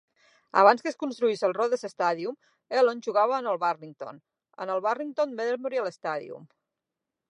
Abans 0.59 0.79
que 0.85 0.89
es 0.91 0.95
construís 1.03 1.43
el 1.49 1.53
Rhodes 1.57 1.83
Stadium, 1.91 2.39
Elon 2.81 3.03
jugava 3.09 3.37
en 3.43 3.51
el 3.53 3.61
Burlington, 3.65 4.23
en 4.65 4.73
el 4.77 4.85
Burlington 4.87 5.37
Memorial 5.43 5.93
Stadium. 5.99 6.53